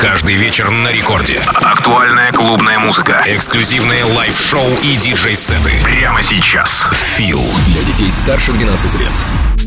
Каждый 0.00 0.36
вечер 0.36 0.70
на 0.70 0.92
рекорде. 0.92 1.40
Актуальная 1.54 2.30
клубная 2.32 2.78
музыка. 2.78 3.24
Эксклюзивные 3.26 4.04
лайв-шоу 4.04 4.68
и 4.82 4.94
диджей-сеты. 4.94 5.72
Прямо 5.82 6.22
сейчас. 6.22 6.86
Feel. 7.16 7.42
Для 7.66 7.82
детей 7.82 8.10
старше 8.10 8.52
12 8.52 8.94
лет. 8.94 9.57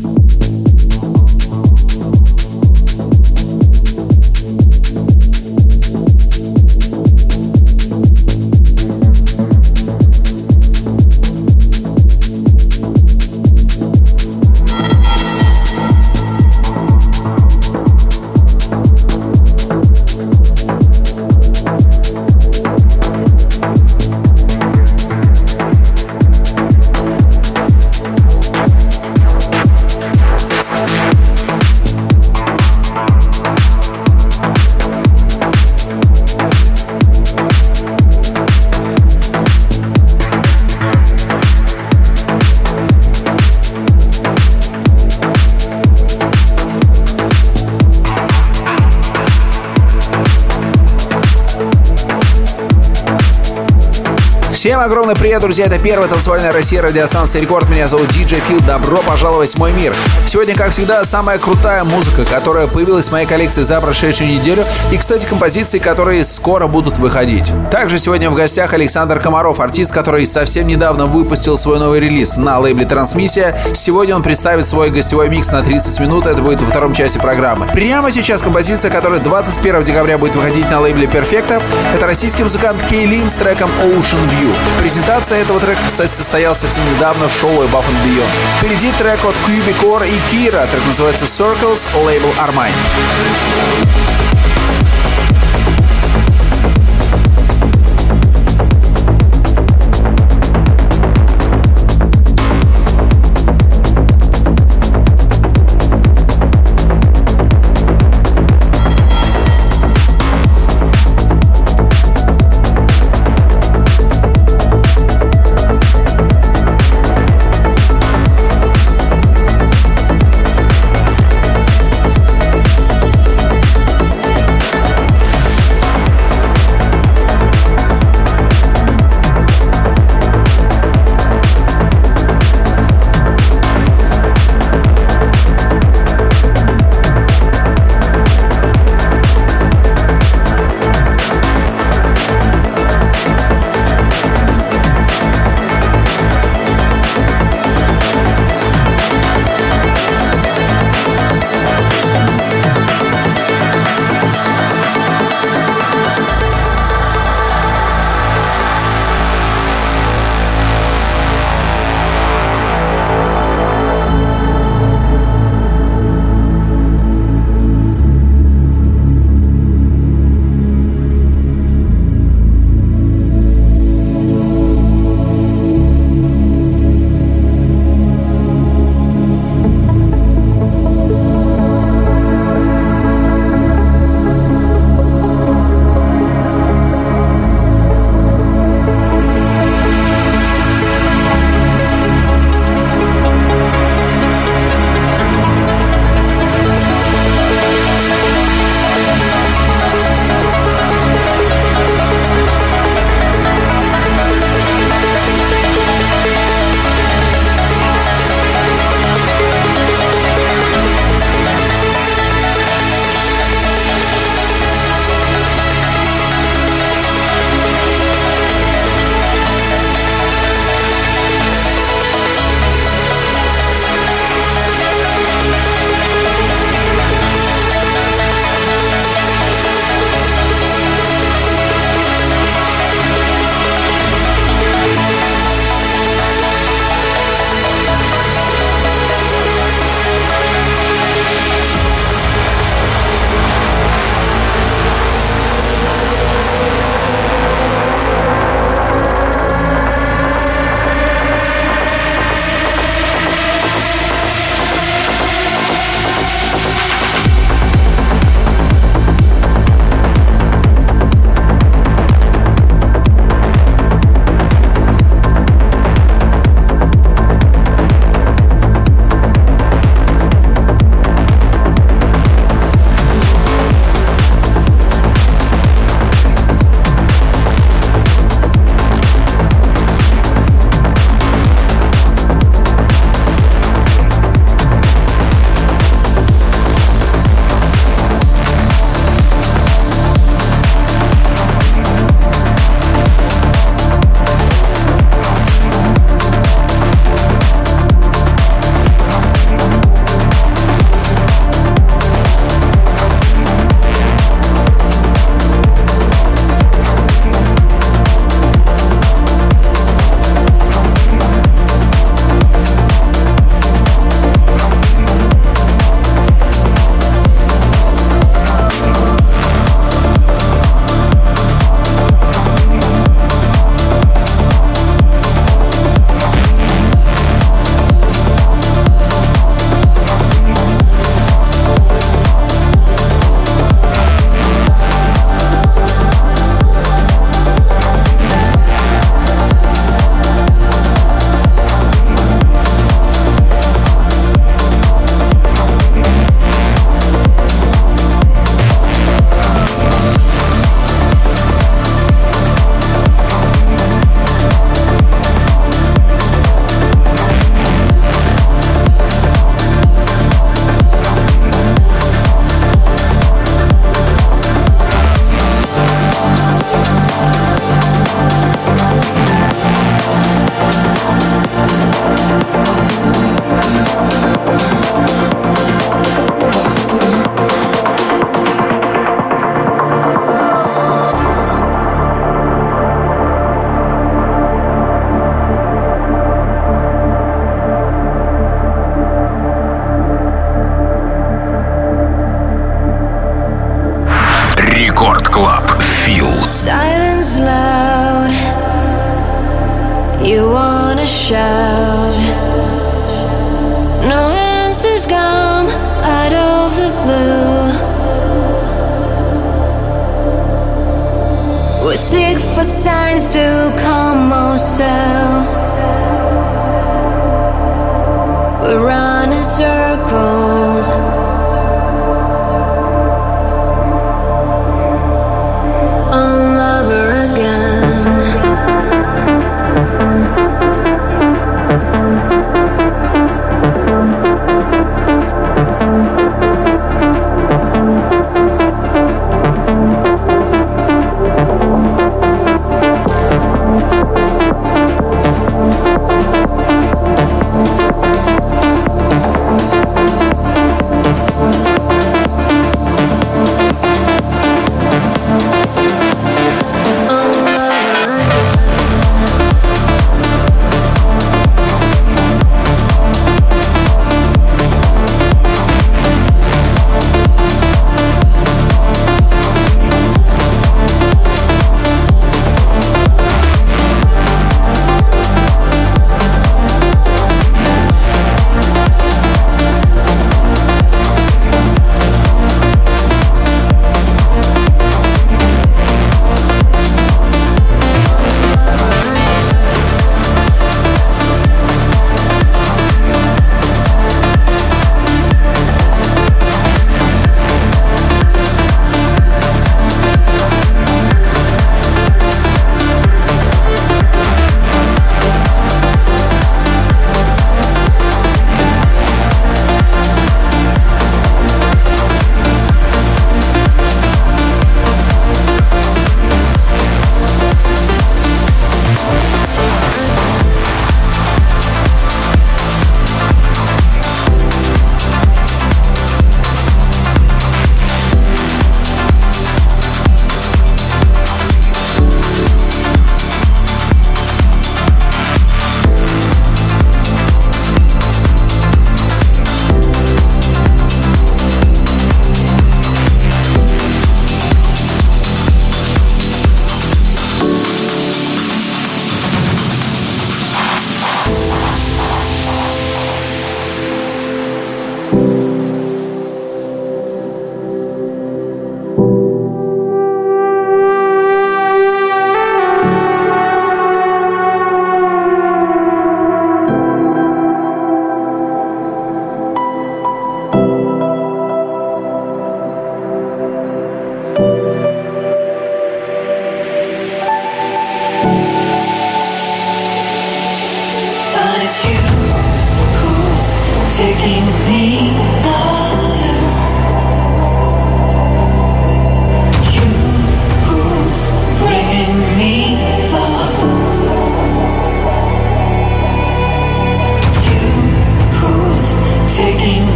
Огромный 54.82 55.14
привет, 55.14 55.40
друзья! 55.40 55.66
Это 55.66 55.78
первая 55.78 56.08
танцевальная 56.08 56.50
Россия 56.50 56.82
радиостанция 56.82 57.40
Рекорд. 57.40 57.68
Меня 57.68 57.86
зовут 57.86 58.08
Диджей 58.08 58.40
Фил. 58.40 58.58
Добро 58.66 58.96
пожаловать 58.96 59.54
в 59.54 59.58
мой 59.58 59.70
мир. 59.72 59.94
Сегодня, 60.26 60.56
как 60.56 60.72
всегда, 60.72 61.04
самая 61.04 61.38
крутая 61.38 61.84
музыка, 61.84 62.24
которая 62.24 62.66
появилась 62.66 63.06
в 63.06 63.12
моей 63.12 63.24
коллекции 63.24 63.62
за 63.62 63.80
прошедшую 63.80 64.30
неделю. 64.30 64.64
И, 64.90 64.96
кстати, 64.96 65.24
композиции, 65.24 65.78
которые 65.78 66.24
скоро 66.24 66.66
будут 66.66 66.98
выходить. 66.98 67.52
Также 67.70 68.00
сегодня 68.00 68.28
в 68.28 68.34
гостях 68.34 68.72
Александр 68.72 69.20
Комаров, 69.20 69.60
артист, 69.60 69.92
который 69.92 70.26
совсем 70.26 70.66
недавно 70.66 71.06
выпустил 71.06 71.56
свой 71.56 71.78
новый 71.78 72.00
релиз 72.00 72.36
на 72.36 72.58
лейбле 72.58 72.84
«Трансмиссия». 72.84 73.56
Сегодня 73.74 74.16
он 74.16 74.24
представит 74.24 74.66
свой 74.66 74.90
гостевой 74.90 75.28
микс 75.28 75.52
на 75.52 75.62
30 75.62 76.00
минут. 76.00 76.26
Это 76.26 76.42
будет 76.42 76.60
во 76.60 76.66
втором 76.66 76.92
части 76.92 77.18
программы. 77.18 77.68
Прямо 77.72 78.10
сейчас 78.10 78.42
композиция, 78.42 78.90
которая 78.90 79.20
21 79.20 79.84
декабря 79.84 80.18
будет 80.18 80.34
выходить 80.34 80.68
на 80.68 80.80
лейбле 80.80 81.06
«Перфекта». 81.06 81.62
Это 81.94 82.04
российский 82.08 82.42
музыкант 82.42 82.82
Кейлин 82.88 83.28
с 83.28 83.34
треком 83.34 83.70
«Ocean 83.84 84.28
View». 84.28 84.52
Презентация 84.78 85.38
этого 85.38 85.60
трека, 85.60 85.80
кстати, 85.86 86.10
состоялась 86.10 86.58
совсем 86.58 86.82
недавно 86.94 87.28
в 87.28 87.32
шоу 87.32 87.50
Above 87.50 87.84
and 87.84 88.04
Beyond. 88.04 88.28
Впереди 88.58 88.90
трек 88.92 89.24
от 89.24 89.36
Cubicore 89.46 90.08
и 90.08 90.16
Kira, 90.30 90.66
трек 90.70 90.84
называется 90.86 91.24
Circles, 91.24 91.88
лейбл 92.04 92.28
Armine. 92.38 92.72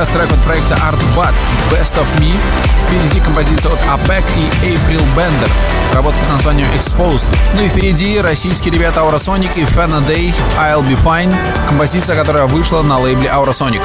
Сейчас 0.00 0.14
трек 0.14 0.32
от 0.32 0.42
проекта 0.44 0.76
Art 0.76 0.98
Bud 1.14 1.34
Best 1.70 1.94
of 1.96 2.06
Me. 2.20 2.32
Впереди 2.86 3.20
композиция 3.20 3.70
от 3.70 3.78
APEC 3.80 4.24
и 4.64 4.74
April 4.74 5.04
Bender. 5.14 5.50
Работа 5.94 6.16
под 6.20 6.28
названием 6.30 6.68
Exposed. 6.78 7.26
Ну 7.54 7.62
и 7.64 7.68
впереди 7.68 8.18
российские 8.18 8.72
ребята 8.72 9.00
Aurosonic 9.00 9.50
и 9.56 9.64
Fana 9.64 10.00
Day 10.08 10.34
I'll 10.58 10.82
Be 10.82 10.96
Fine. 11.04 11.34
Композиция, 11.68 12.16
которая 12.16 12.46
вышла 12.46 12.80
на 12.80 12.98
лейбле 12.98 13.28
Aurosonic. 13.28 13.82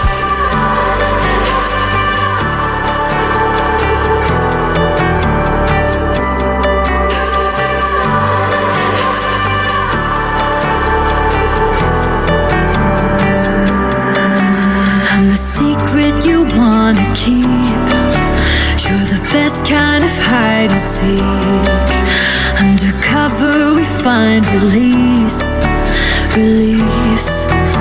Hide 20.66 20.72
and 20.72 20.80
seek. 20.80 21.22
Undercover, 22.60 23.76
we 23.76 23.84
find 23.84 24.46
release, 24.48 25.60
release. 26.38 27.75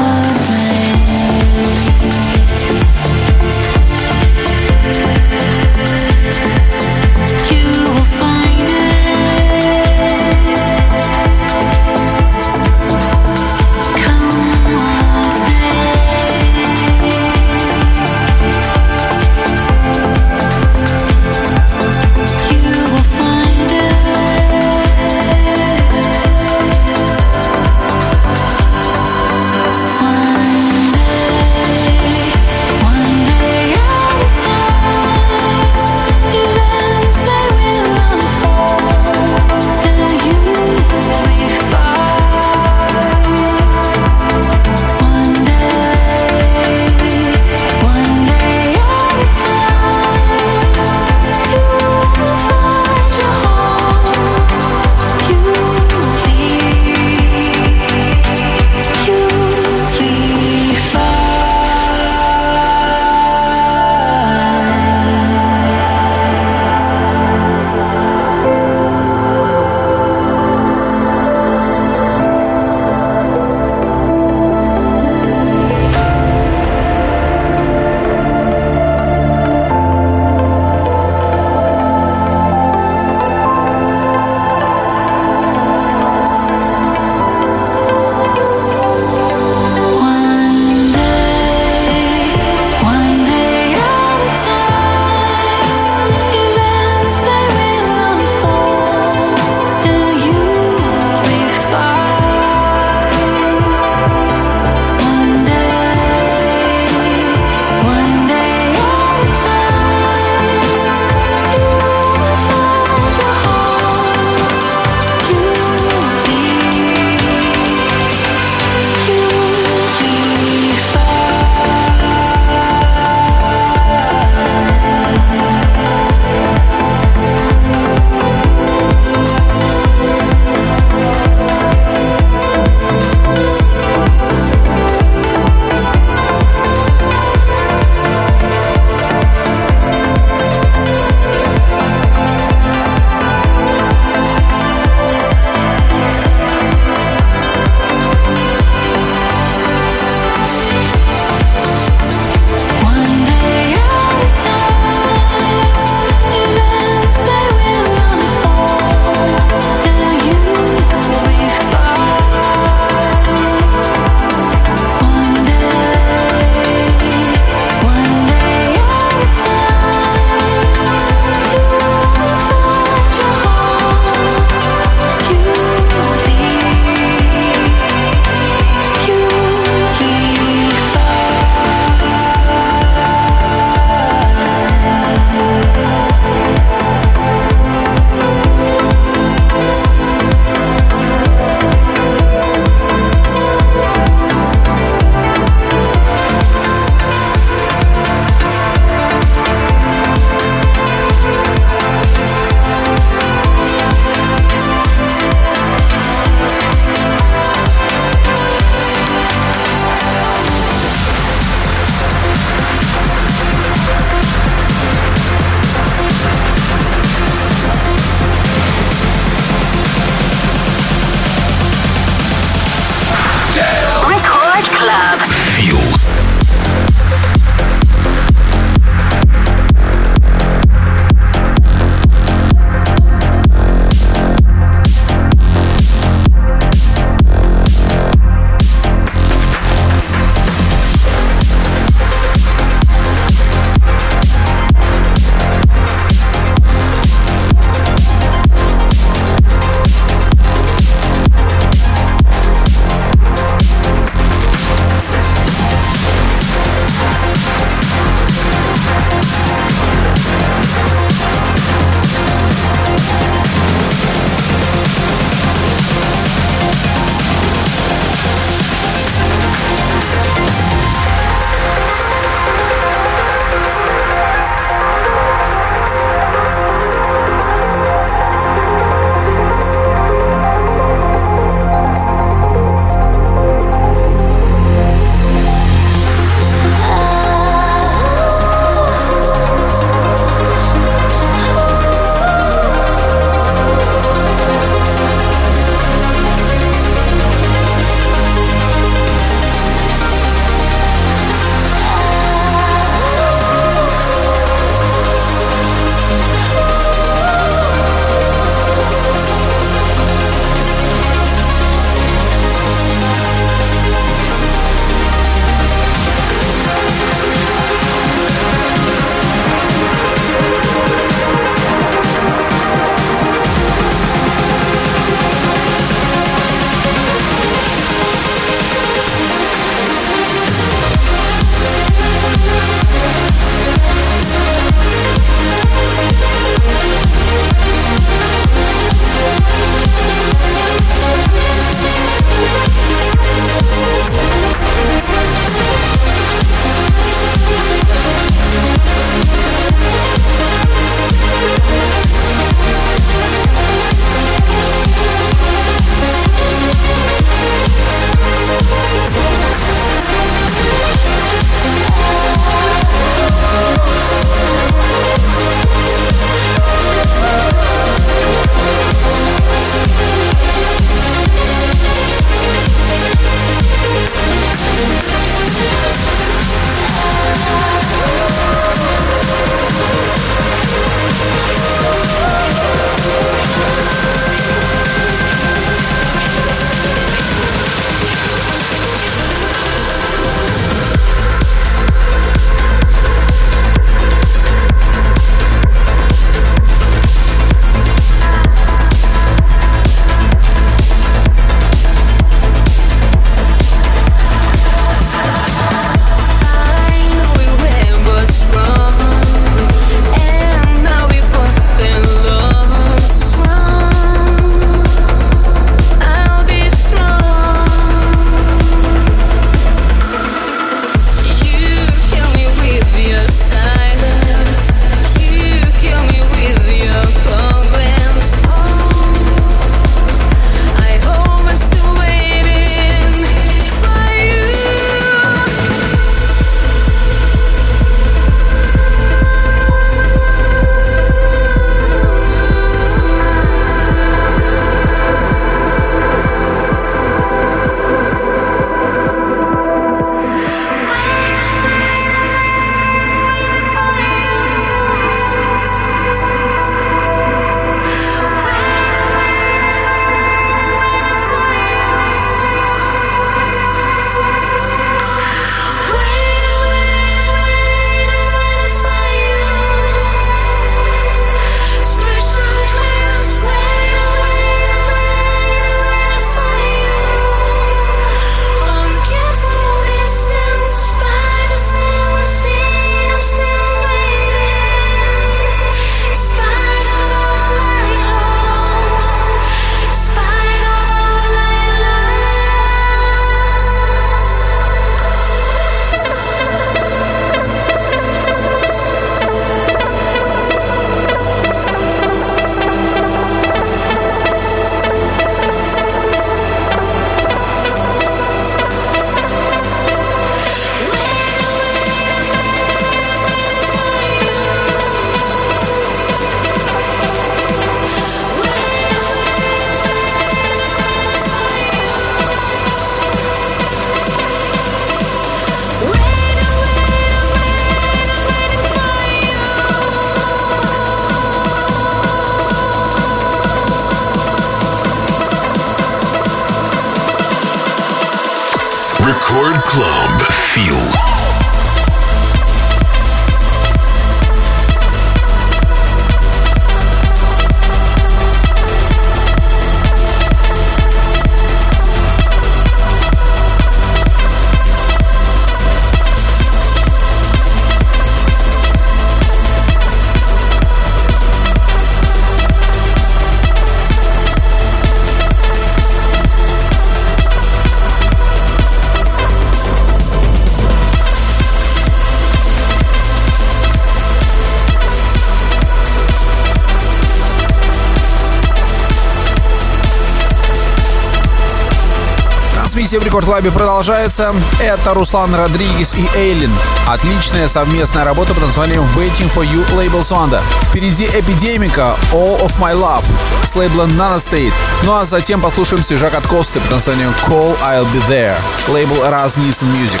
Трансмиссия 582.86 583.00
в 583.00 583.04
Рекорд 583.04 583.26
Лабе 583.26 583.50
продолжается. 583.50 584.32
Это 584.60 584.94
Руслан 584.94 585.34
Родригес 585.34 585.96
и 585.96 586.08
Эйлин. 586.16 586.52
Отличная 586.86 587.48
совместная 587.48 588.04
работа 588.04 588.32
под 588.32 588.44
названием 588.44 588.84
Waiting 588.94 589.28
for 589.34 589.44
You 589.44 589.64
лейбл 589.74 590.04
Сонда. 590.04 590.40
Впереди 590.68 591.06
Эпидемика 591.06 591.96
All 592.12 592.40
of 592.40 592.52
My 592.60 592.74
Love 592.74 593.04
с 593.42 593.56
лейбла 593.56 593.86
Nana 593.86 594.18
State. 594.18 594.54
Ну 594.84 594.94
а 594.94 595.04
затем 595.04 595.40
послушаем 595.40 595.82
свежак 595.82 596.14
от 596.14 596.28
Косты 596.28 596.60
под 596.60 596.70
названием 596.70 597.12
Call 597.26 597.58
I'll 597.60 597.86
Be 597.92 598.08
There. 598.08 598.38
Лейбл 598.68 599.02
Nielsen 599.02 599.66
Music. 599.72 600.00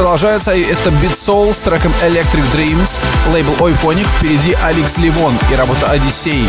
Продолжается. 0.00 0.52
Это 0.52 0.88
Beat 0.88 1.14
Soul 1.14 1.52
с 1.52 1.60
треком 1.60 1.92
Electric 2.02 2.42
Dreams, 2.54 2.98
лейбл 3.34 3.52
Ойфоник, 3.62 4.06
впереди 4.06 4.56
Алекс 4.64 4.96
Ливон 4.96 5.36
и 5.52 5.54
работа 5.54 5.90
Одиссей. 5.90 6.48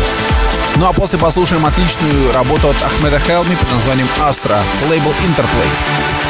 Ну 0.76 0.86
а 0.86 0.94
после 0.94 1.18
послушаем 1.18 1.66
отличную 1.66 2.32
работу 2.32 2.70
от 2.70 2.82
Ахмеда 2.82 3.20
Хелми 3.20 3.54
под 3.54 3.70
названием 3.74 4.08
Astra, 4.26 4.58
лейбл 4.88 5.10
Interplay. 5.26 6.21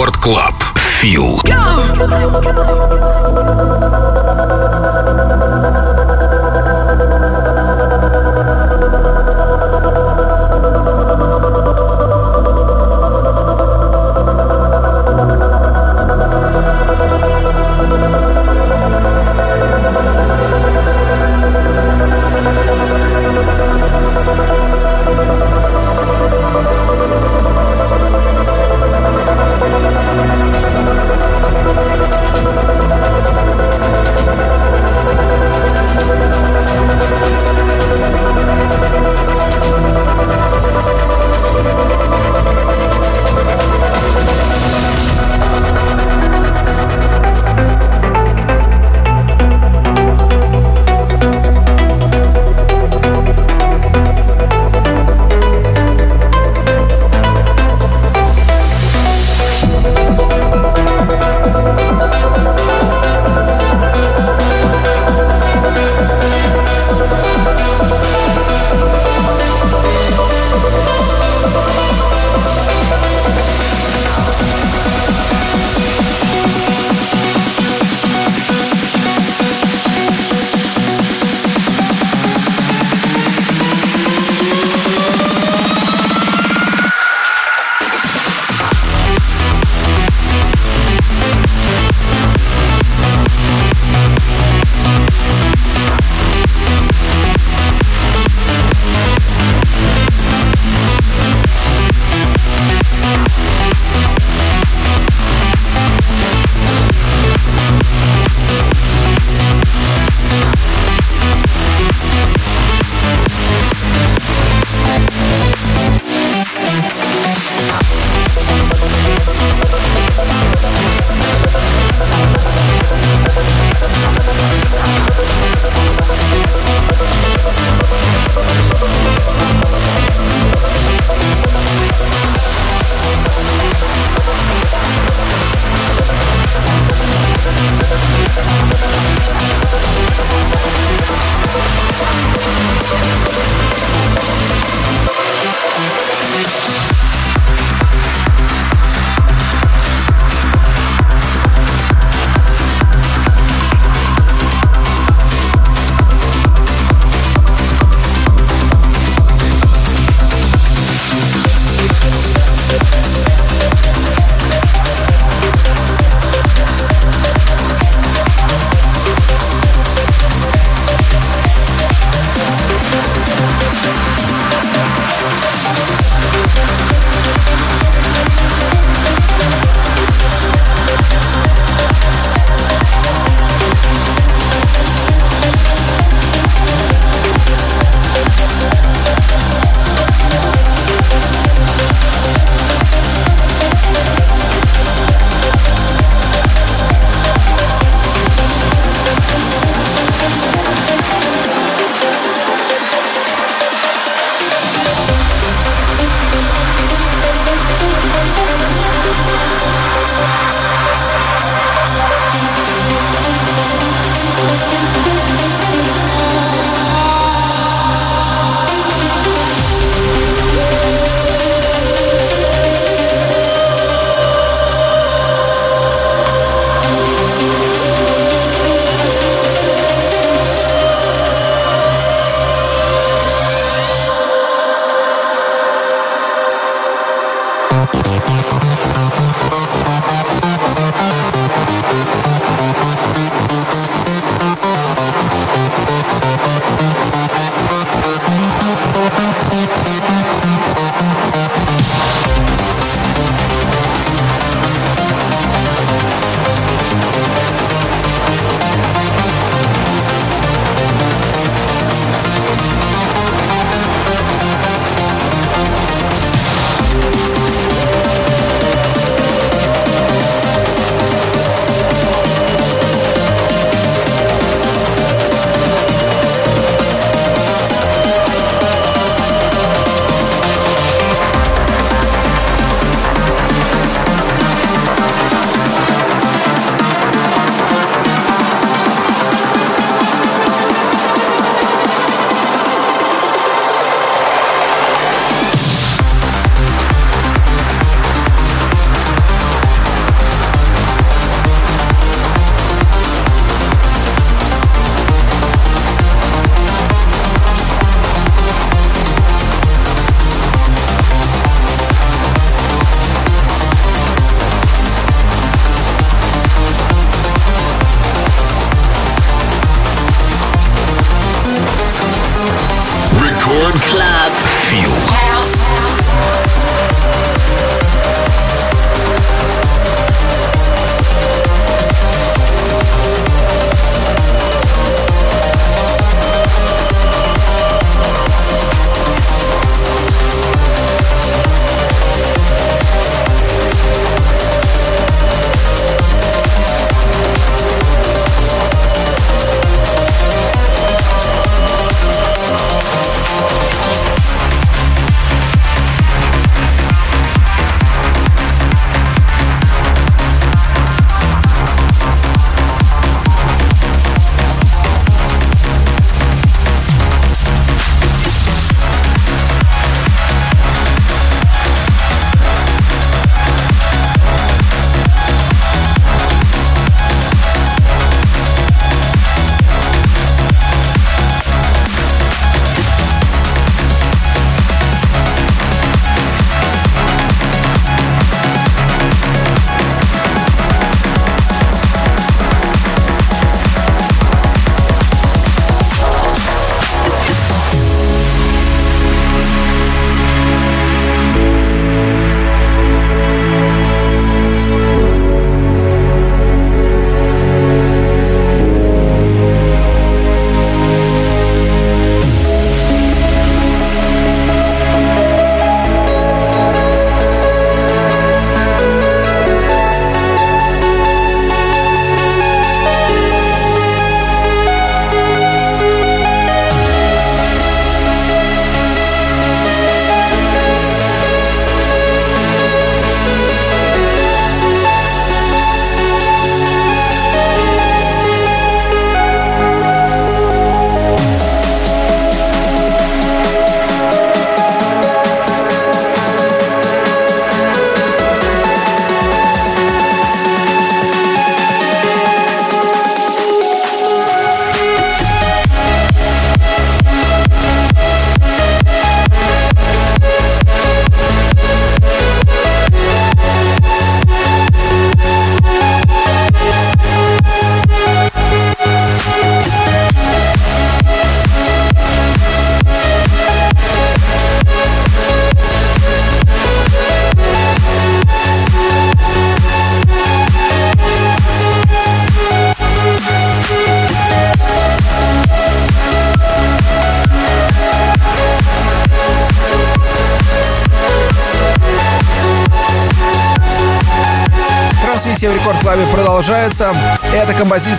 Рекорд 0.00 0.16
Клаб. 0.16 0.54
Фил. 0.76 1.38
Record 1.44 3.09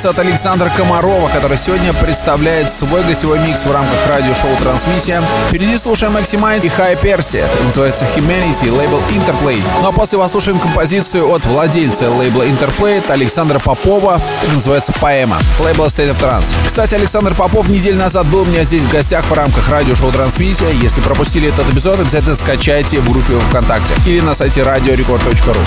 Это 0.02 0.10
композиция 0.10 0.10
от 0.10 0.20
Александра 0.32 0.72
Комарова, 0.76 1.30
который 1.30 1.58
сегодня 1.58 1.94
представляет 1.94 2.74
свой 2.74 3.04
гостевой 3.04 3.38
микс 3.40 3.66
в 3.66 3.72
рамках 3.72 4.00
радиошоу 4.08 4.56
«Трансмиссия». 4.58 5.22
Впереди 5.48 5.78
слушаем 5.78 6.18
Maximind 6.18 6.66
и 6.66 6.70
High 6.70 7.00
Percy. 7.00 7.38
Это 7.40 7.64
называется 7.64 8.08
Humanity, 8.16 8.72
лейбл 8.72 9.00
Interplay. 9.12 9.62
Ну 9.82 9.90
а 9.90 9.92
после 9.92 10.18
послушаем 10.18 10.60
композицию 10.60 11.30
от 11.30 11.46
владельца 11.46 12.10
лейбла 12.10 12.48
Interplay, 12.48 12.98
от 12.98 13.12
Александра 13.12 13.60
Попова. 13.60 14.20
Это 14.42 14.54
называется 14.56 14.92
Поэма, 15.00 15.38
лейбл 15.60 15.86
State 15.86 16.12
of 16.12 16.20
Trance. 16.20 16.52
Кстати, 16.66 16.96
Александр 16.96 17.36
Попов 17.36 17.70
неделю 17.70 17.98
назад 17.98 18.26
был 18.26 18.42
у 18.42 18.46
меня 18.46 18.64
здесь 18.64 18.82
в 18.82 18.90
гостях 18.90 19.26
в 19.26 19.34
рамках 19.34 19.70
радиошоу 19.70 20.12
«Трансмиссия». 20.12 20.70
Если 20.82 21.02
пропустили 21.02 21.50
этот 21.50 21.72
эпизод, 21.72 22.00
обязательно 22.00 22.36
скачайте 22.36 23.02
в 23.02 23.12
группе 23.12 23.38
ВКонтакте 23.38 23.94
или 24.08 24.22
на 24.22 24.34
сайте 24.34 24.62
radiorecord.ru. 24.62 25.60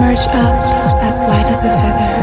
Merge 0.00 0.26
up 0.32 0.56
as 1.04 1.20
light 1.20 1.44
as 1.44 1.62
a 1.62 1.68
feather. 1.68 2.16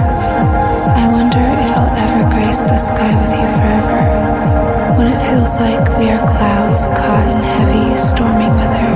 I 0.98 1.06
wonder 1.14 1.38
if 1.62 1.70
I'll 1.78 1.94
ever 1.94 2.28
grace 2.34 2.62
the 2.62 2.76
sky 2.76 3.14
with 3.22 3.32
you 3.38 3.46
forever. 3.54 4.98
When 4.98 5.14
it 5.14 5.22
feels 5.22 5.60
like 5.60 5.86
we 6.00 6.10
are 6.10 6.26
clouds 6.26 6.88
caught 6.98 7.28
in 7.30 7.38
heavy, 7.38 7.96
stormy 7.96 8.50
weather. 8.50 8.90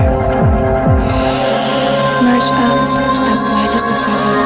Merge 2.25 2.51
up 2.57 2.81
as 3.29 3.41
light 3.45 3.71
as 3.77 3.85
a 3.85 3.95
feather. 4.01 4.41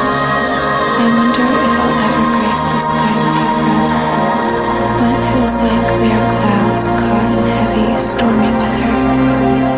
I 1.00 1.06
wonder 1.16 1.46
if 1.66 1.72
I'll 1.80 1.96
ever 2.04 2.24
grace 2.36 2.64
the 2.68 2.80
sky 2.92 3.12
with 3.16 3.34
you 3.40 3.48
forever. 3.56 4.04
When 5.00 5.10
it 5.16 5.24
feels 5.32 5.56
like 5.64 5.88
we 5.96 6.08
are 6.12 6.28
clouds 6.36 6.88
caught 7.00 7.28
in 7.32 7.42
heavy, 7.56 7.88
stormy 8.04 8.52
weather. 8.52 9.75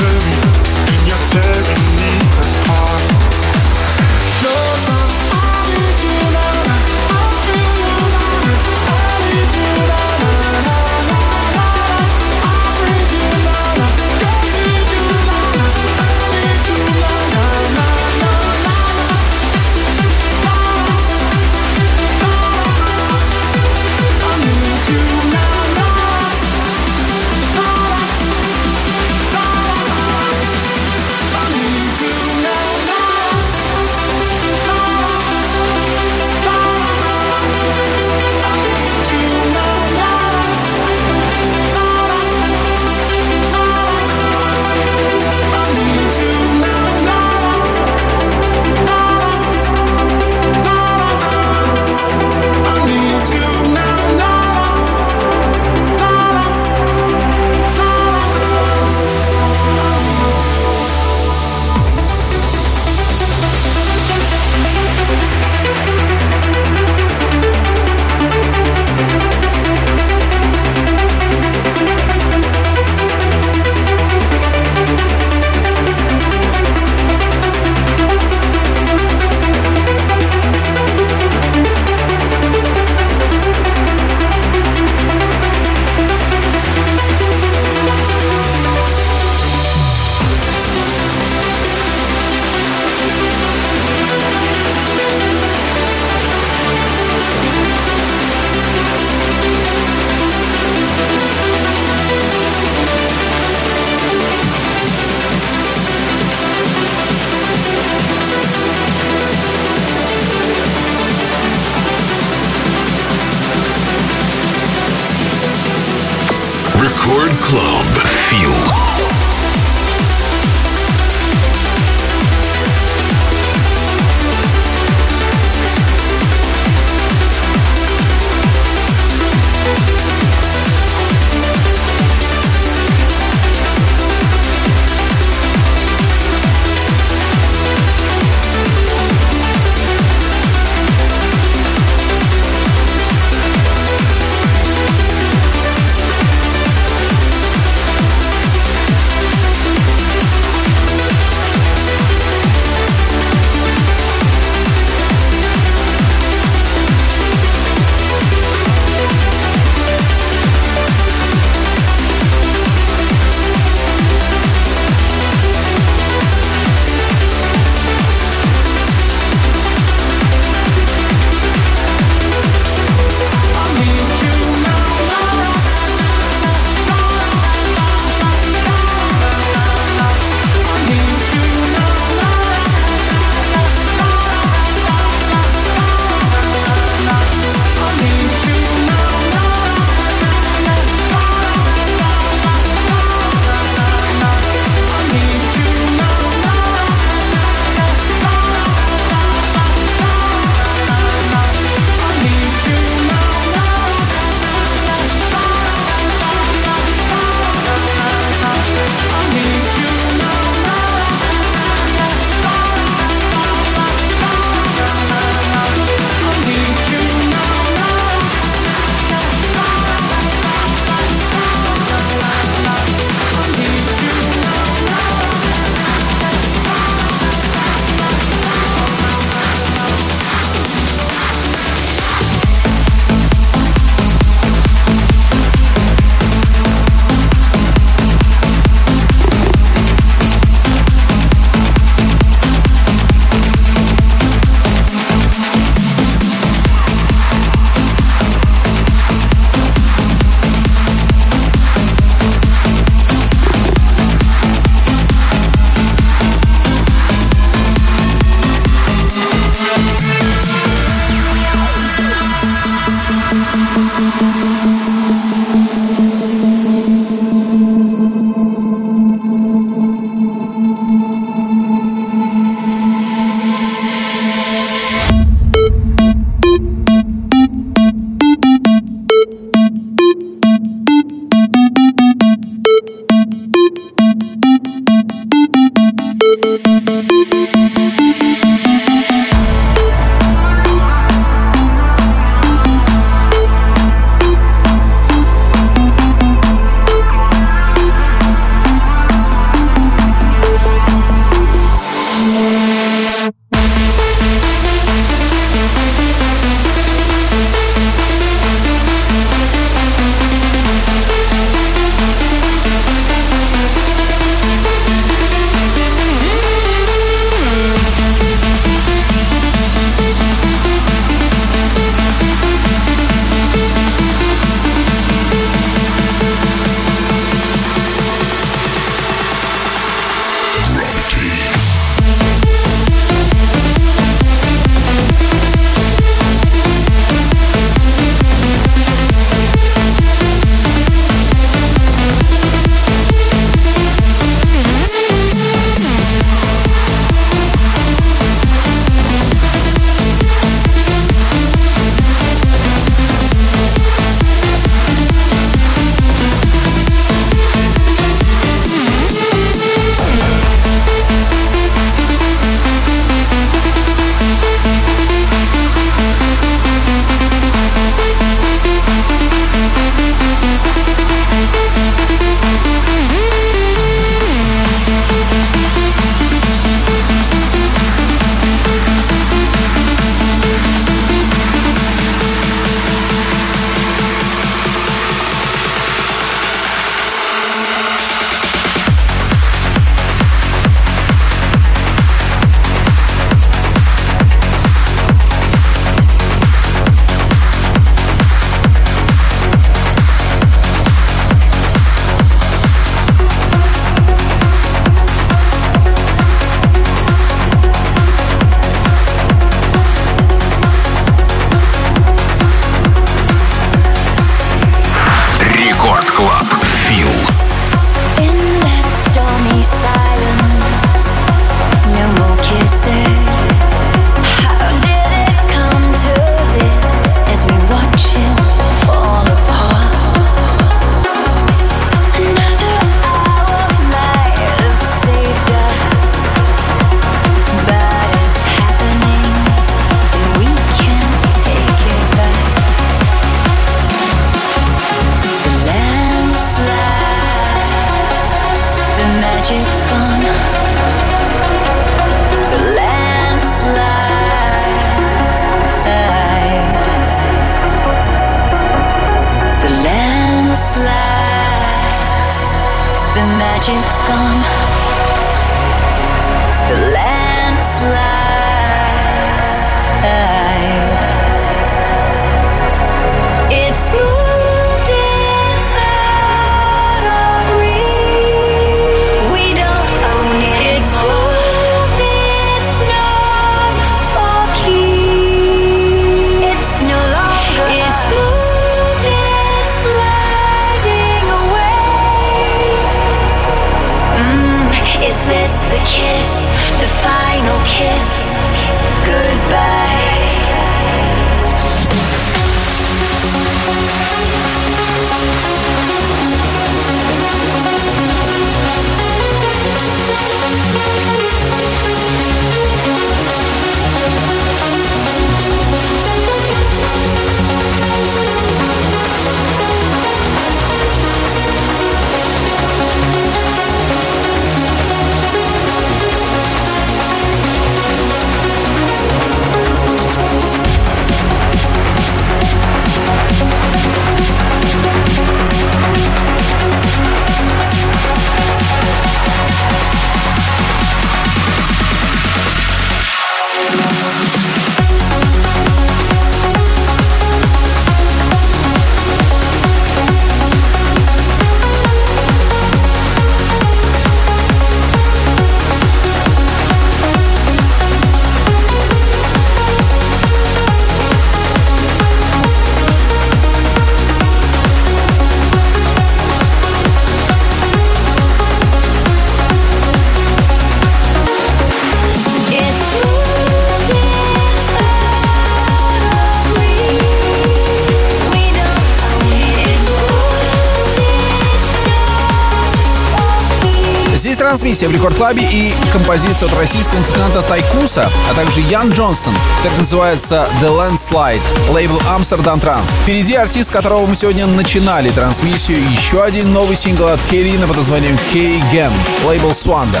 Трансмиссия 584.72 584.88
в 584.88 584.94
Рекорд 584.94 585.16
Клабе 585.16 585.42
и 585.42 585.74
композиция 585.92 586.48
от 586.48 586.58
российского 586.58 586.98
музыканта 586.98 587.42
Тайкуса, 587.42 588.10
а 588.30 588.34
также 588.34 588.62
Ян 588.62 588.90
Джонсон. 588.90 589.34
Так 589.62 589.76
называется 589.76 590.48
The 590.62 590.70
Landslide, 590.70 591.42
лейбл 591.70 592.00
Amsterdam 592.10 592.58
Trans. 592.58 592.88
Впереди 593.02 593.34
артист, 593.34 593.70
которого 593.70 594.06
мы 594.06 594.16
сегодня 594.16 594.46
начинали 594.46 595.10
трансмиссию, 595.10 595.78
еще 595.90 596.22
один 596.22 596.54
новый 596.54 596.76
сингл 596.76 597.08
от 597.08 597.20
Керина 597.30 597.66
под 597.66 597.76
названием 597.76 598.16
K-Gen, 598.32 598.92
лейбл 599.26 599.50
Swander. 599.50 600.00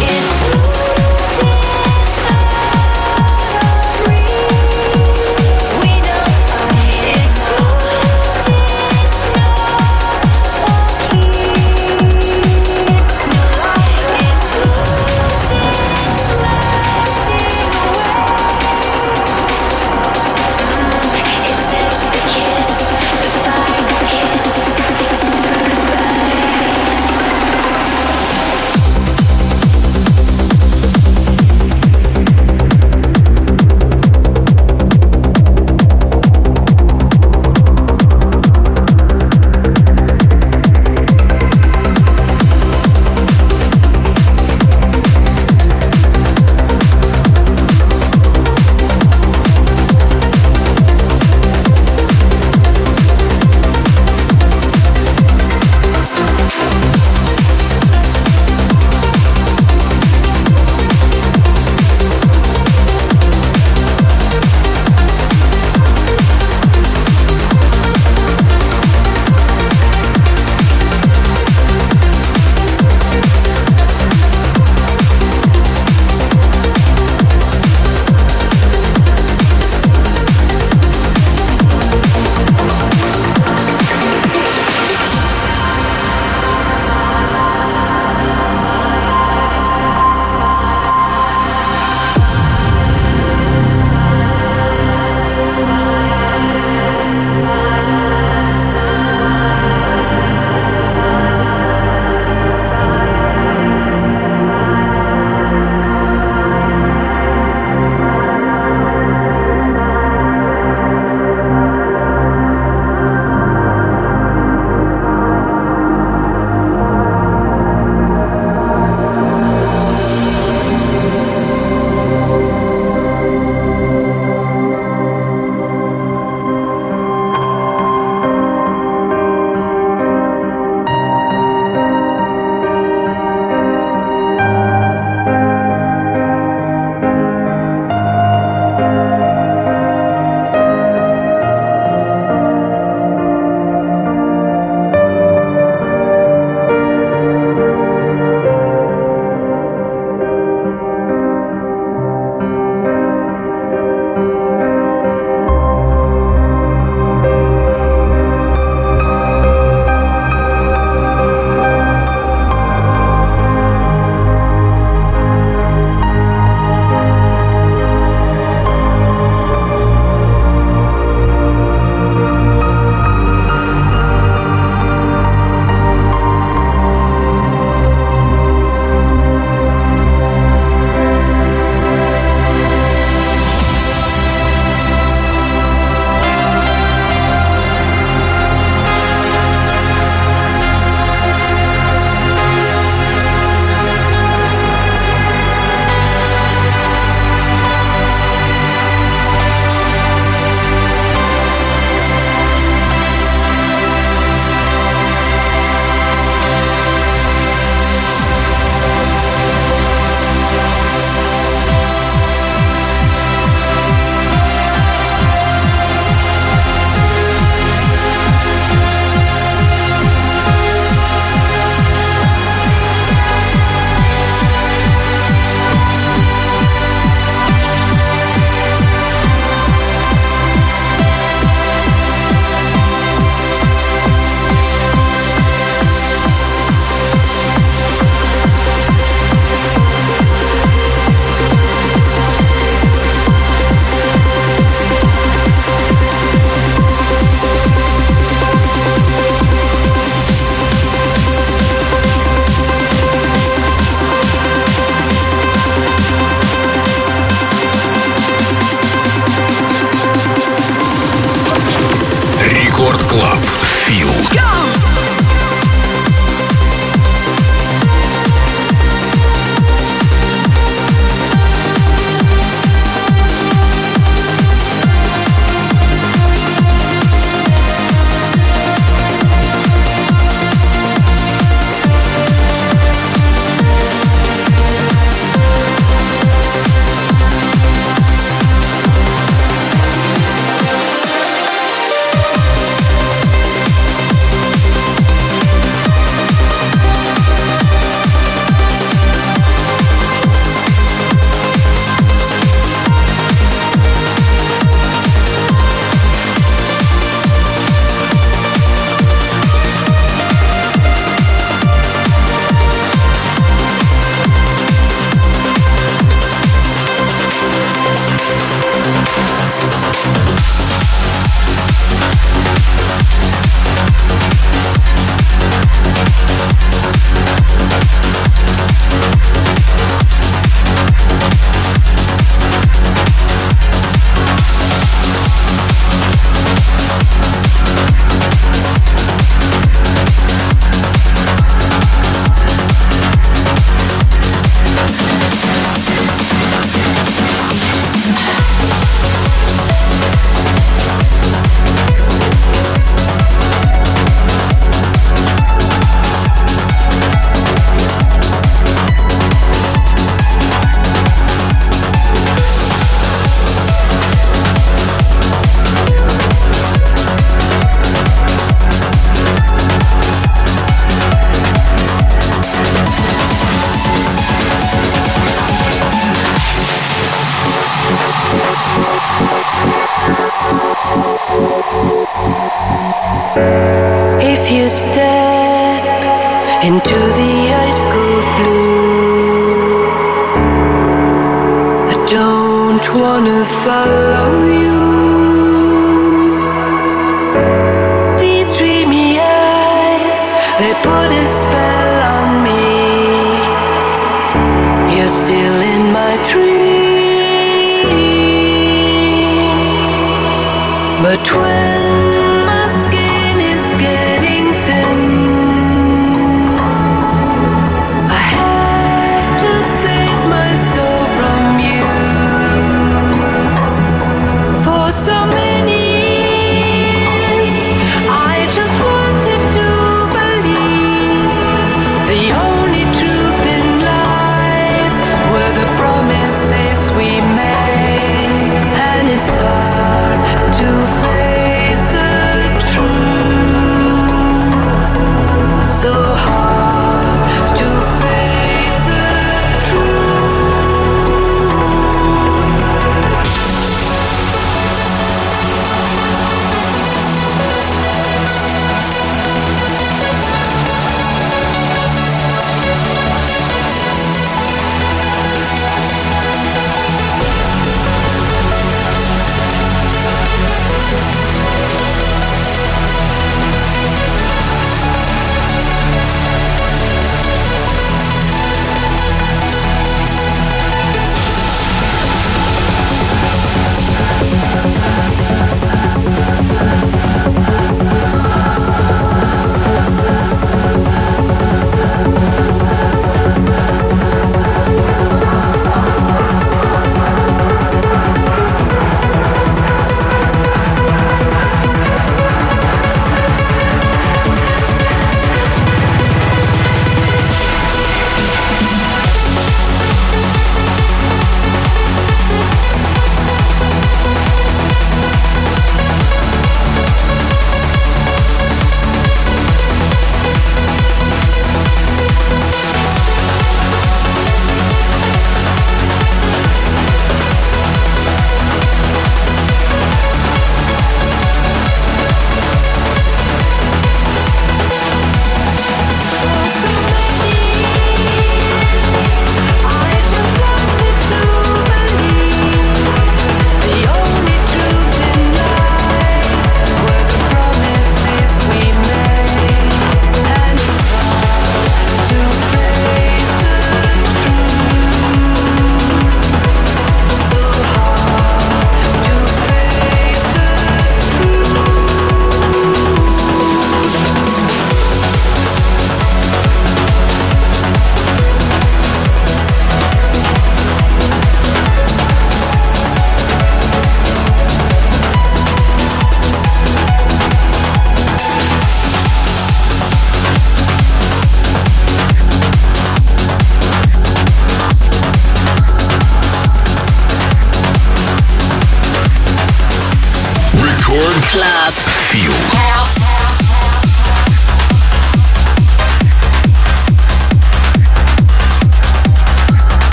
It's 0.00 0.77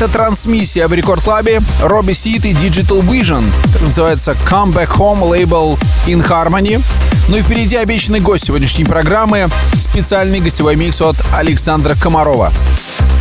Это 0.00 0.10
трансмиссия 0.10 0.88
в 0.88 0.94
рекорд-клабе 0.94 1.60
Робби 1.82 2.14
Сит 2.14 2.46
и 2.46 2.54
Digital 2.54 3.02
Vision. 3.02 3.44
Называется 3.82 4.34
Come 4.50 4.72
Back 4.72 4.96
Home 4.96 5.22
лейбл 5.28 5.78
In 6.06 6.26
Harmony. 6.26 6.82
Ну 7.28 7.36
и 7.36 7.42
впереди 7.42 7.76
обещанный 7.76 8.20
гость 8.20 8.46
сегодняшней 8.46 8.86
программы– 8.86 9.46
специальный 9.74 10.40
гостевой 10.40 10.76
микс 10.76 11.02
от 11.02 11.16
Александра 11.34 11.94
Комарова. 11.94 12.50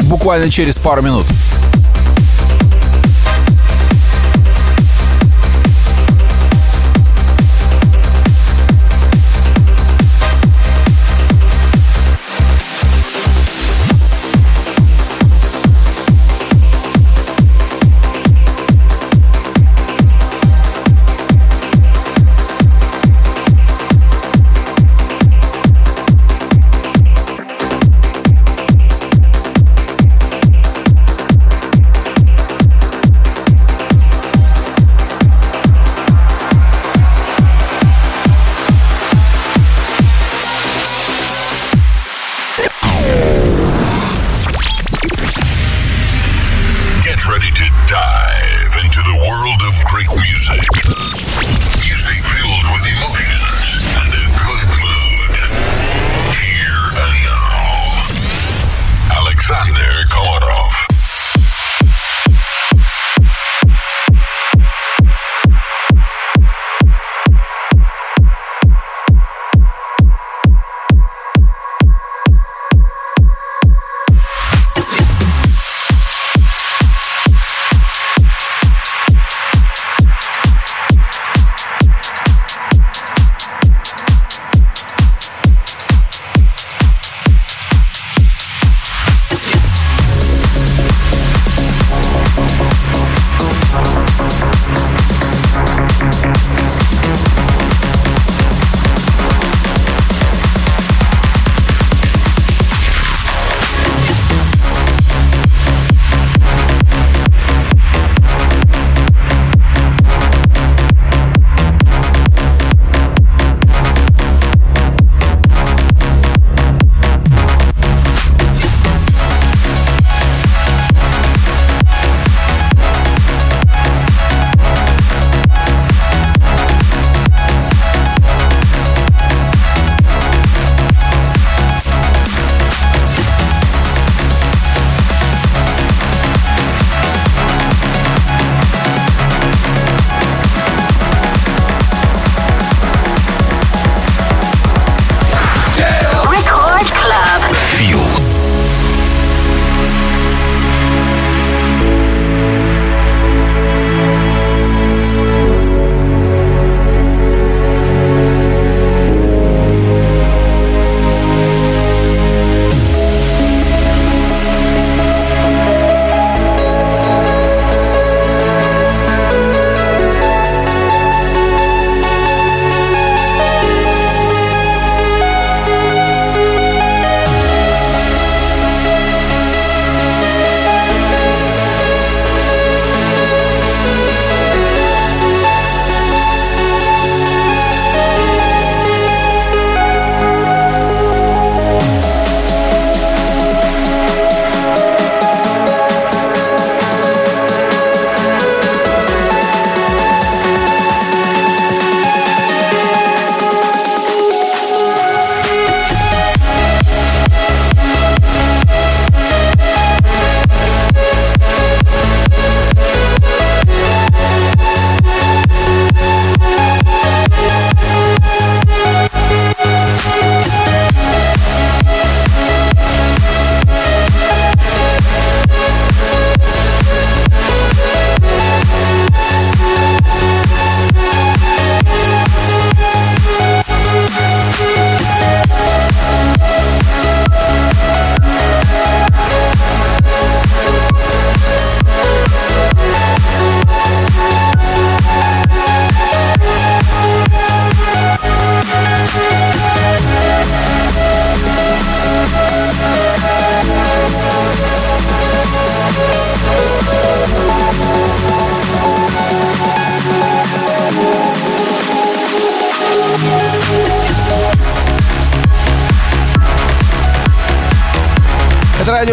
Буквально 0.03 0.49
через 0.49 0.77
пару 0.77 1.01
минут. 1.01 1.25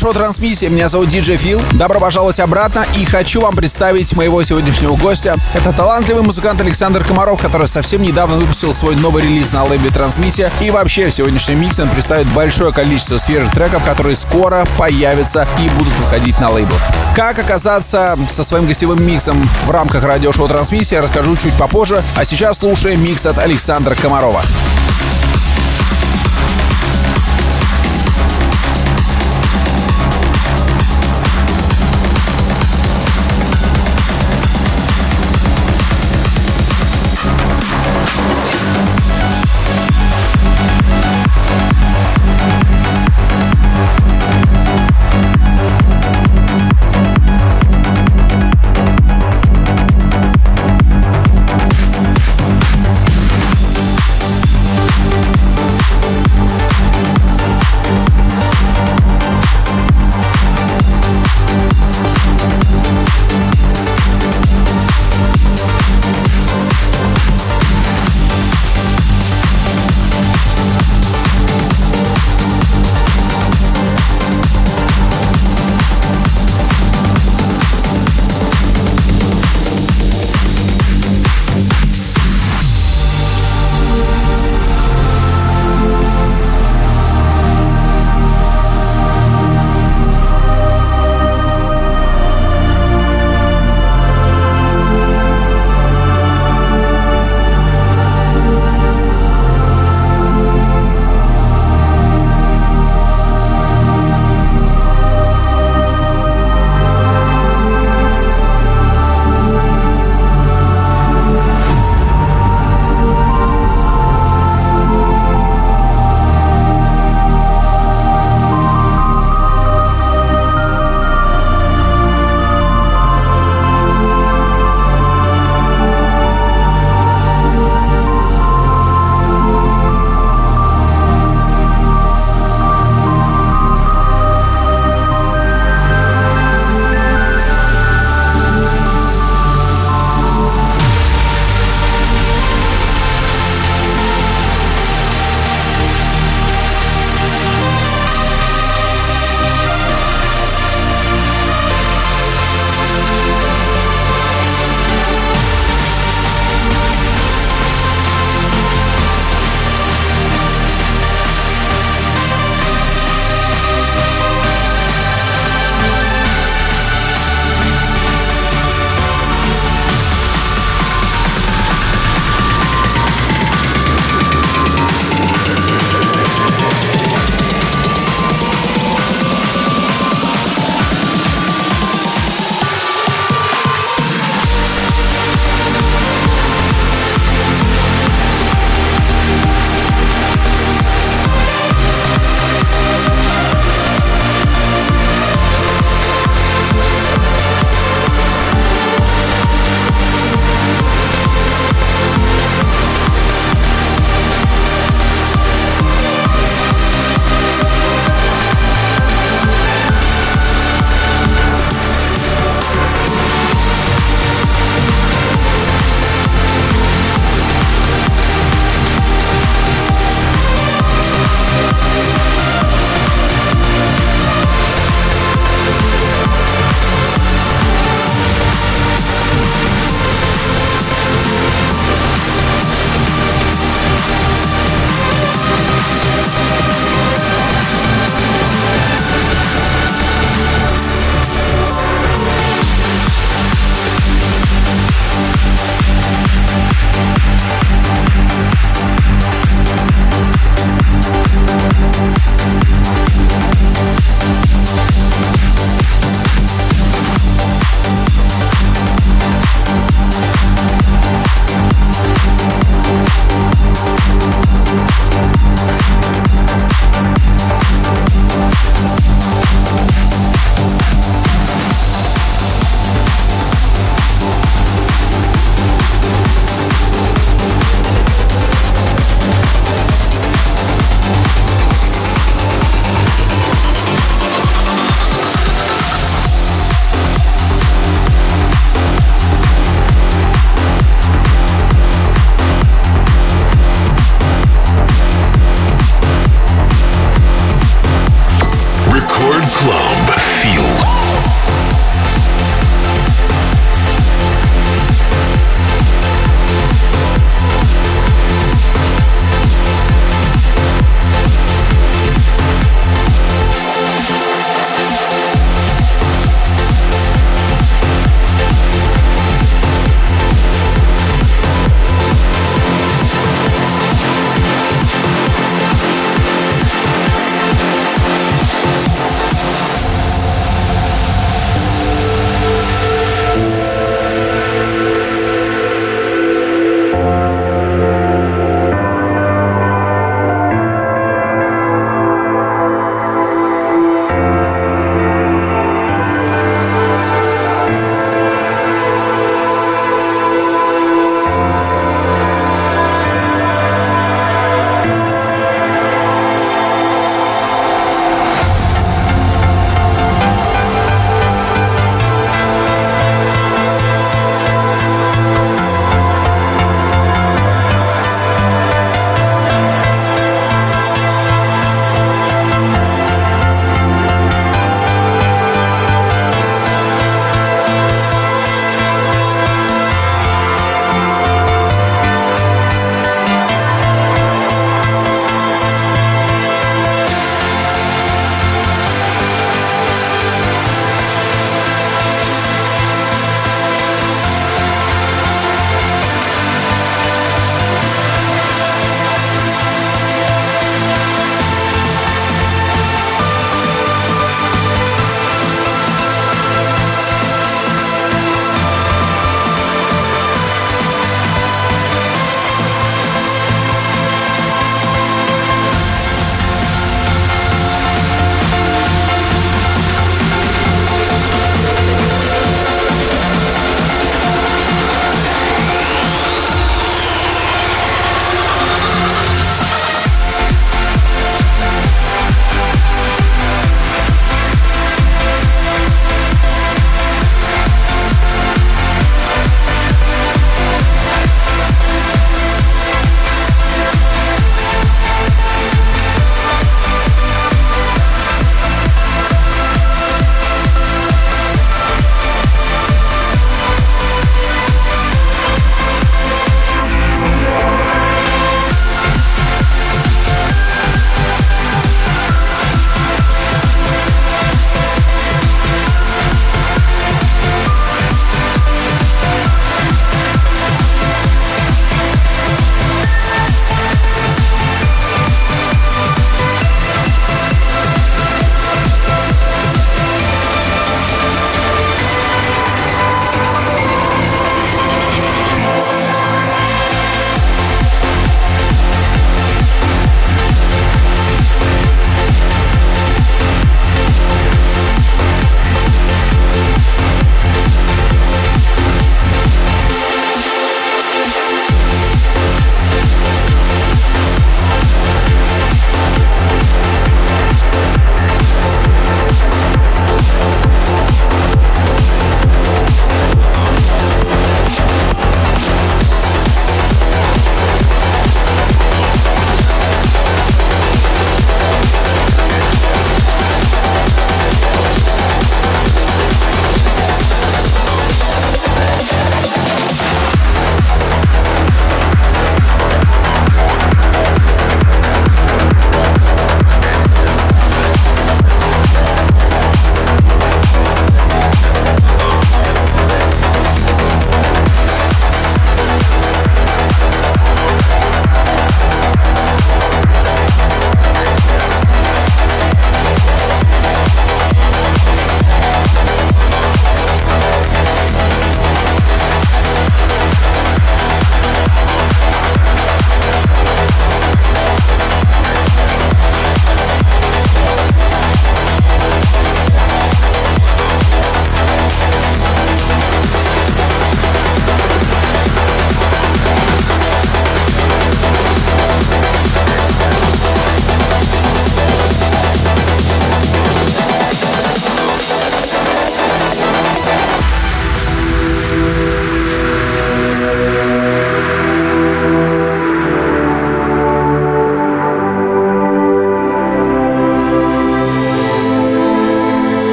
Радиошоу 0.00 0.14
«Трансмиссия». 0.14 0.70
Меня 0.70 0.88
зовут 0.88 1.10
Диджей 1.10 1.36
Фил. 1.36 1.60
Добро 1.72 2.00
пожаловать 2.00 2.40
обратно. 2.40 2.86
И 2.96 3.04
хочу 3.04 3.42
вам 3.42 3.54
представить 3.54 4.14
моего 4.14 4.42
сегодняшнего 4.42 4.96
гостя. 4.96 5.36
Это 5.52 5.74
талантливый 5.74 6.22
музыкант 6.22 6.58
Александр 6.62 7.04
Комаров, 7.04 7.42
который 7.42 7.66
совсем 7.66 8.00
недавно 8.00 8.36
выпустил 8.36 8.72
свой 8.72 8.96
новый 8.96 9.24
релиз 9.24 9.52
на 9.52 9.62
лейбле 9.64 9.90
«Трансмиссия». 9.90 10.50
И 10.62 10.70
вообще 10.70 11.10
в 11.10 11.14
сегодняшнем 11.14 11.60
миксе 11.60 11.82
он 11.82 11.90
представит 11.90 12.26
большое 12.28 12.72
количество 12.72 13.18
свежих 13.18 13.52
треков, 13.52 13.84
которые 13.84 14.16
скоро 14.16 14.66
появятся 14.78 15.46
и 15.58 15.68
будут 15.68 15.92
выходить 15.98 16.40
на 16.40 16.48
лейблах. 16.48 16.80
Как 17.14 17.38
оказаться 17.38 18.18
со 18.30 18.42
своим 18.42 18.66
гостевым 18.66 19.06
миксом 19.06 19.46
в 19.66 19.70
рамках 19.70 20.02
радиошоу 20.04 20.48
«Трансмиссия» 20.48 21.02
расскажу 21.02 21.36
чуть 21.36 21.52
попозже. 21.58 22.02
А 22.16 22.24
сейчас 22.24 22.58
слушаем 22.58 23.04
микс 23.04 23.26
от 23.26 23.36
Александра 23.36 23.94
Комарова. 23.96 24.40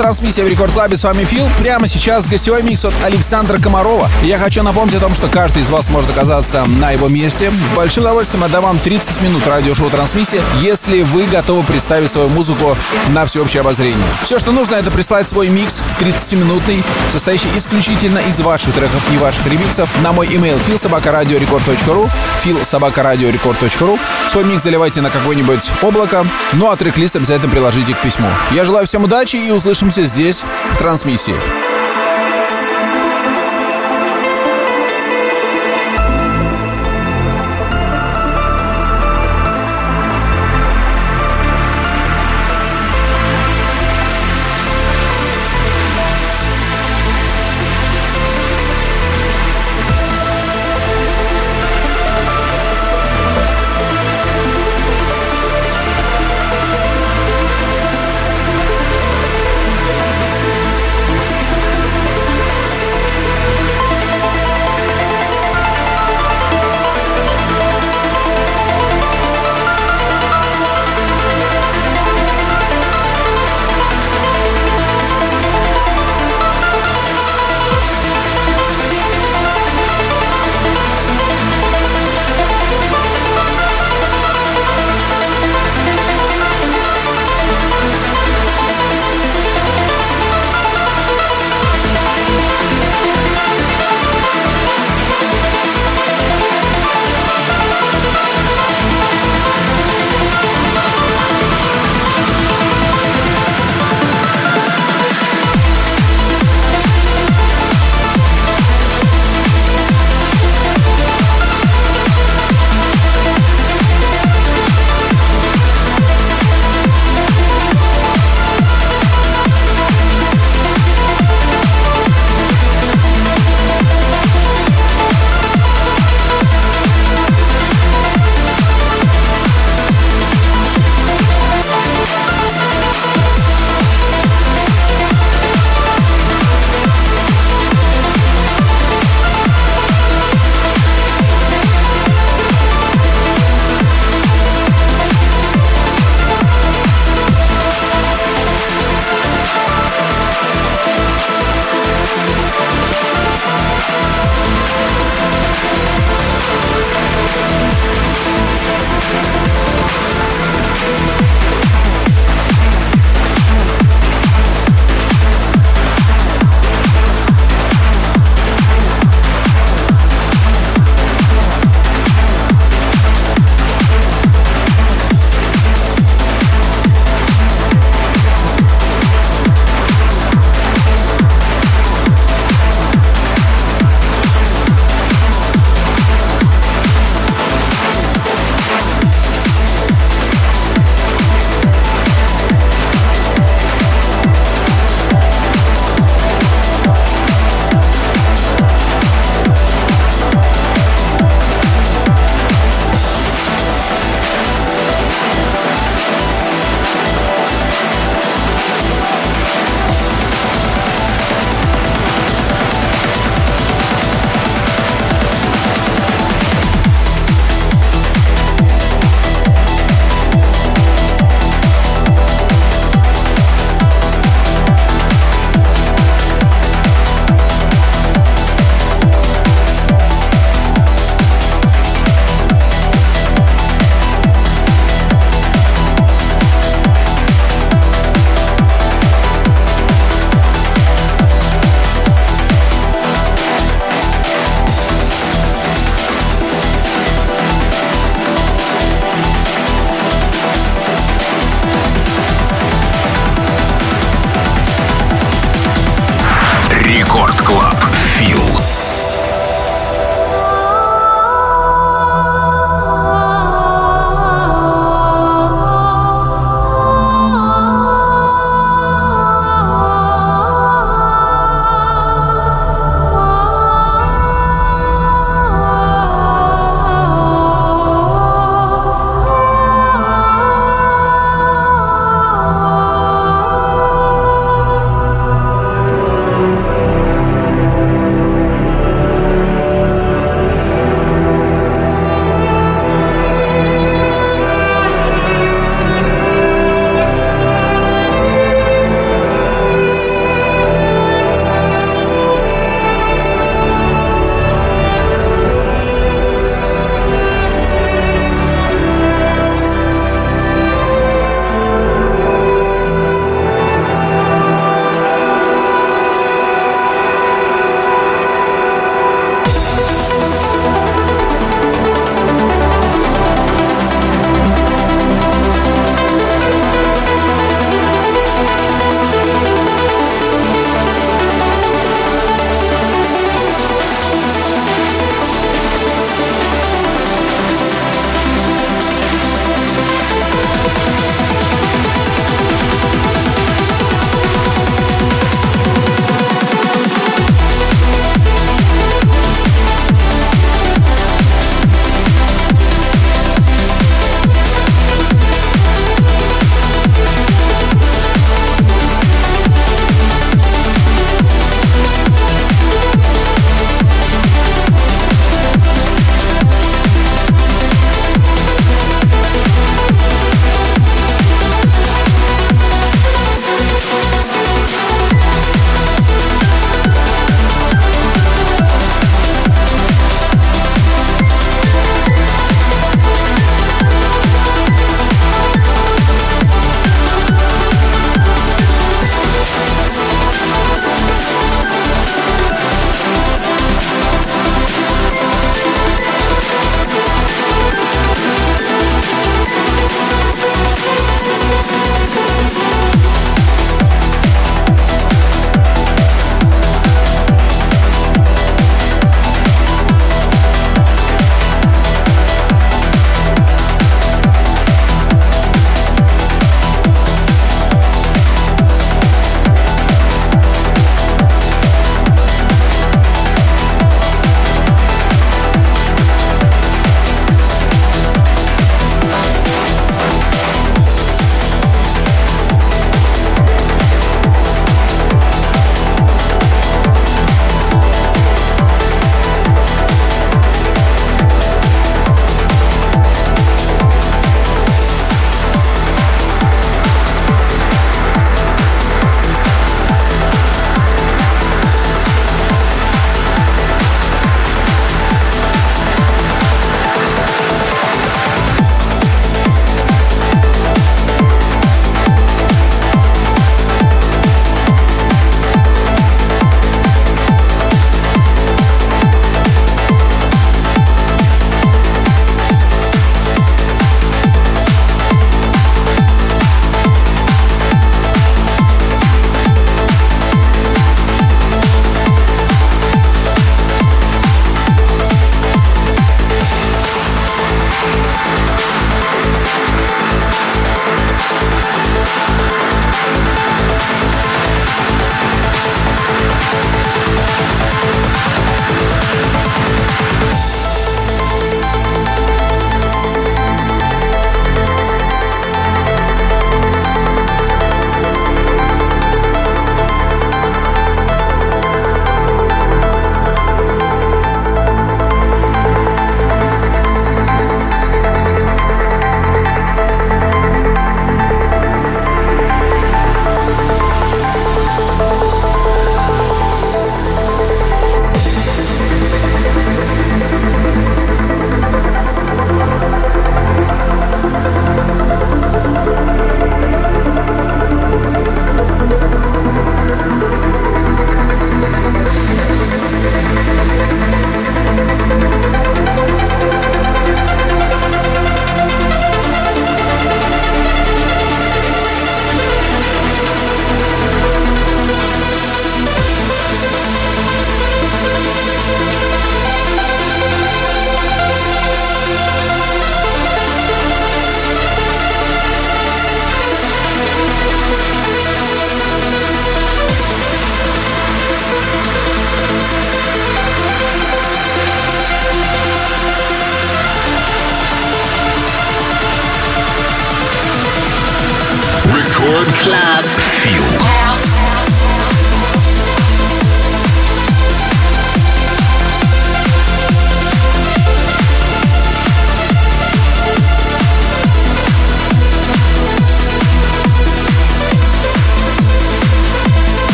Трансмиссия 0.00 0.44
в 0.44 0.48
Рекорд 0.48 0.72
Клабе. 0.72 0.96
С 0.96 1.04
вами 1.04 1.24
Фил. 1.24 1.46
Прямо 1.58 1.86
сейчас 1.86 2.26
гостевой 2.26 2.62
микс 2.62 2.86
от 2.86 2.94
Александра 3.04 3.58
Комарова. 3.58 4.08
Я 4.22 4.38
хочу 4.38 4.62
напомнить 4.62 4.94
о 4.94 5.00
том, 5.00 5.14
что 5.14 5.28
каждый 5.28 5.62
из 5.62 5.68
вас 5.68 5.90
может 5.90 6.08
оказаться 6.08 6.64
на 6.64 6.90
его 6.92 7.08
месте. 7.08 7.52
С 7.52 7.76
большим 7.76 8.04
удовольствием 8.04 8.42
отдам 8.42 8.64
вам 8.64 8.78
30 8.78 9.20
минут 9.20 9.46
радиошоу 9.46 9.90
трансмиссия, 9.90 10.40
если 10.62 11.02
вы 11.02 11.26
готовы 11.26 11.64
представить 11.64 12.10
свою 12.10 12.30
музыку 12.30 12.78
на 13.10 13.26
всеобщее 13.26 13.60
обозрение. 13.60 13.98
Все, 14.22 14.38
что 14.38 14.52
нужно, 14.52 14.76
это 14.76 14.90
прислать 14.90 15.28
свой 15.28 15.48
микс 15.48 15.82
30-минутный, 16.00 16.82
состоящий 17.10 17.48
исключительно 17.54 18.20
из 18.20 18.40
ваших 18.40 18.74
треков 18.74 19.02
и 19.12 19.18
ваших 19.18 19.46
ремиксов 19.46 19.90
на 20.00 20.12
мой 20.12 20.28
email 20.28 20.58
philsobakaradiorecord.ru 20.66 22.08
philsobakaradiorecord.ru 22.42 23.98
Свой 24.30 24.44
микс 24.44 24.62
заливайте 24.62 25.02
на 25.02 25.10
какое-нибудь 25.10 25.70
облако, 25.82 26.26
ну 26.54 26.70
а 26.70 26.76
трек-лист 26.76 27.16
обязательно 27.16 27.50
приложите 27.50 27.92
к 27.92 27.98
письму. 28.00 28.28
Я 28.52 28.64
желаю 28.64 28.86
всем 28.86 29.04
удачи 29.04 29.36
и 29.36 29.50
услышимся 29.90 30.02
здесь, 30.02 30.42
в 30.42 30.78
трансмиссии. 30.78 31.59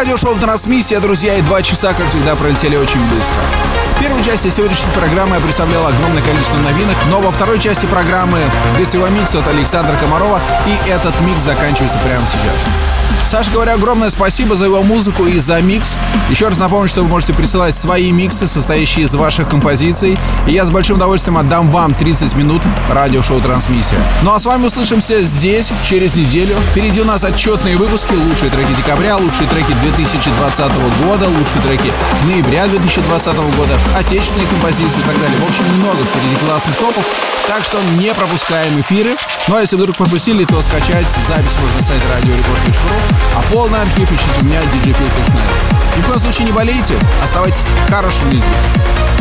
Радиошоу 0.00 0.34
«Трансмиссия», 0.36 0.98
друзья, 0.98 1.36
и 1.36 1.42
два 1.42 1.60
часа, 1.60 1.92
как 1.92 2.08
всегда, 2.08 2.34
пролетели 2.34 2.74
очень 2.74 3.00
быстро. 3.00 3.69
В 4.00 4.02
первой 4.02 4.24
части 4.24 4.48
сегодняшней 4.48 4.90
программы 4.94 5.34
я 5.34 5.42
представлял 5.42 5.86
огромное 5.86 6.22
количество 6.22 6.56
новинок, 6.56 6.96
но 7.10 7.20
во 7.20 7.30
второй 7.30 7.58
части 7.58 7.84
программы 7.84 8.38
гостевой 8.78 9.10
микс 9.10 9.34
от 9.34 9.46
Александра 9.46 9.94
Комарова, 9.96 10.40
и 10.66 10.88
этот 10.88 11.20
микс 11.20 11.42
заканчивается 11.42 11.98
прямо 11.98 12.24
сейчас. 12.26 12.90
Саша, 13.26 13.50
говоря 13.52 13.74
огромное 13.74 14.10
спасибо 14.10 14.56
за 14.56 14.64
его 14.64 14.82
музыку 14.82 15.24
и 15.24 15.38
за 15.38 15.60
микс. 15.62 15.94
Еще 16.30 16.48
раз 16.48 16.58
напомню, 16.58 16.88
что 16.88 17.02
вы 17.02 17.08
можете 17.08 17.32
присылать 17.32 17.76
свои 17.76 18.10
миксы, 18.10 18.48
состоящие 18.48 19.04
из 19.04 19.14
ваших 19.14 19.48
композиций. 19.48 20.18
И 20.48 20.52
я 20.52 20.66
с 20.66 20.70
большим 20.70 20.96
удовольствием 20.96 21.38
отдам 21.38 21.68
вам 21.68 21.94
30 21.94 22.34
минут 22.34 22.60
радиошоу 22.88 23.40
«Трансмиссия». 23.40 23.98
Ну 24.22 24.32
а 24.32 24.40
с 24.40 24.46
вами 24.46 24.66
услышимся 24.66 25.22
здесь 25.22 25.70
через 25.84 26.16
неделю. 26.16 26.56
Впереди 26.72 27.00
у 27.02 27.04
нас 27.04 27.22
отчетные 27.22 27.76
выпуски, 27.76 28.14
лучшие 28.14 28.50
треки 28.50 28.72
декабря, 28.76 29.16
лучшие 29.16 29.48
треки 29.48 29.74
2020 29.80 30.58
года, 31.04 31.28
лучшие 31.28 31.62
треки 31.62 31.92
ноября 32.26 32.66
2020 32.66 33.36
года, 33.56 33.78
отечественные 33.96 34.46
композиции 34.48 34.98
и 34.98 35.02
так 35.02 35.18
далее. 35.20 35.38
В 35.38 35.48
общем, 35.48 35.64
много 35.78 35.98
впереди 36.04 36.36
классных 36.44 36.76
топов, 36.76 37.04
так 37.46 37.64
что 37.64 37.78
не 37.98 38.12
пропускаем 38.14 38.80
эфиры. 38.80 39.16
Ну 39.48 39.56
а 39.56 39.60
если 39.60 39.76
вдруг 39.76 39.96
пропустили, 39.96 40.44
то 40.44 40.60
скачать 40.62 41.06
запись 41.28 41.56
можно 41.60 41.76
на 41.78 41.82
сайте 41.82 42.04
radiorecord.ru 42.06 43.10
а 43.36 43.52
полный 43.52 43.80
архив 43.80 44.10
ищите 44.10 44.40
у 44.42 44.44
меня 44.44 44.60
djfil.net. 44.60 45.96
Ни 45.96 46.02
в 46.02 46.06
коем 46.06 46.20
случае 46.20 46.46
не 46.46 46.52
болейте, 46.52 46.94
оставайтесь 47.22 47.66
хорошими 47.88 48.30
людьми. 48.30 49.19